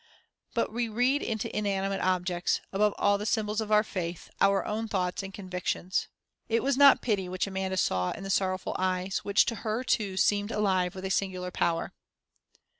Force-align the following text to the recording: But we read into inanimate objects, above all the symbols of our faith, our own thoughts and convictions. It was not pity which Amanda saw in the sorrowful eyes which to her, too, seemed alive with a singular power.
But 0.55 0.73
we 0.73 0.89
read 0.89 1.21
into 1.21 1.55
inanimate 1.55 2.01
objects, 2.01 2.59
above 2.73 2.95
all 2.97 3.19
the 3.19 3.25
symbols 3.27 3.61
of 3.61 3.71
our 3.71 3.83
faith, 3.83 4.31
our 4.41 4.65
own 4.65 4.87
thoughts 4.87 5.21
and 5.21 5.31
convictions. 5.31 6.07
It 6.49 6.63
was 6.63 6.75
not 6.75 7.03
pity 7.03 7.29
which 7.29 7.45
Amanda 7.45 7.77
saw 7.77 8.09
in 8.09 8.23
the 8.23 8.31
sorrowful 8.31 8.75
eyes 8.79 9.19
which 9.19 9.45
to 9.45 9.57
her, 9.57 9.83
too, 9.83 10.17
seemed 10.17 10.49
alive 10.49 10.95
with 10.95 11.05
a 11.05 11.11
singular 11.11 11.51
power. 11.51 11.93